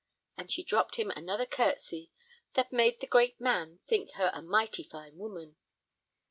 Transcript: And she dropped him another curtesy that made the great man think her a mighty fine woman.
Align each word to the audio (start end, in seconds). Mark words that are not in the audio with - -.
And 0.35 0.51
she 0.51 0.63
dropped 0.63 0.95
him 0.95 1.11
another 1.11 1.45
curtesy 1.45 2.09
that 2.55 2.71
made 2.71 2.99
the 3.01 3.05
great 3.05 3.39
man 3.39 3.81
think 3.85 4.13
her 4.13 4.31
a 4.33 4.41
mighty 4.41 4.81
fine 4.83 5.15
woman. 5.19 5.57